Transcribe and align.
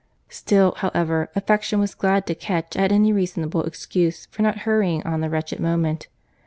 Still, 0.29 0.73
however, 0.77 1.29
affection 1.35 1.79
was 1.79 1.93
glad 1.93 2.25
to 2.25 2.33
catch 2.33 2.75
at 2.75 2.91
any 2.91 3.13
reasonable 3.13 3.61
excuse 3.65 4.25
for 4.31 4.41
not 4.41 4.61
hurrying 4.65 5.03
on 5.05 5.21
the 5.21 5.29
wretched 5.29 5.59
moment. 5.59 6.07